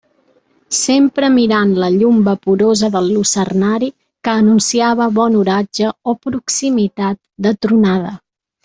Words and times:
Sempre 0.75 1.27
mirant 1.33 1.73
la 1.83 1.89
llum 1.97 2.23
vaporosa 2.29 2.89
del 2.97 3.11
lucernari 3.19 3.91
que 4.25 4.35
anunciava 4.41 5.11
bon 5.21 5.41
oratge 5.45 5.95
o 6.15 6.19
proximitat 6.27 7.25
de 7.47 7.59
tronada. 7.65 8.19